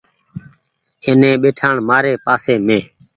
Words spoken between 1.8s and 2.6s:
مآري پآسي